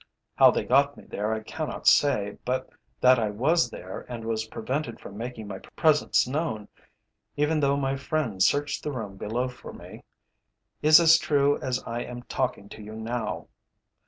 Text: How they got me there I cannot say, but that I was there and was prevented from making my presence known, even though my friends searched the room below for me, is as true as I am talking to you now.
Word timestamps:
How 0.33 0.49
they 0.49 0.63
got 0.65 0.97
me 0.97 1.05
there 1.05 1.31
I 1.31 1.41
cannot 1.41 1.85
say, 1.85 2.39
but 2.43 2.71
that 3.01 3.19
I 3.19 3.29
was 3.29 3.69
there 3.69 4.03
and 4.09 4.25
was 4.25 4.45
prevented 4.47 4.99
from 4.99 5.15
making 5.15 5.47
my 5.47 5.59
presence 5.59 6.25
known, 6.27 6.67
even 7.37 7.59
though 7.59 7.77
my 7.77 7.95
friends 7.95 8.47
searched 8.47 8.81
the 8.81 8.91
room 8.91 9.15
below 9.15 9.47
for 9.47 9.71
me, 9.73 10.03
is 10.81 10.99
as 10.99 11.19
true 11.19 11.59
as 11.61 11.83
I 11.83 12.01
am 12.01 12.23
talking 12.23 12.67
to 12.69 12.81
you 12.81 12.95
now. 12.95 13.47